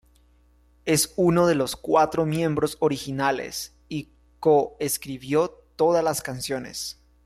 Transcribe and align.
Es 0.85 1.13
uno 1.15 1.45
de 1.45 1.53
los 1.53 1.75
cuatro 1.75 2.25
miembros 2.25 2.77
originales, 2.79 3.75
y 3.87 4.09
co-escribió 4.39 5.49
todas 5.75 6.03
las 6.03 6.23
canciones. 6.23 6.97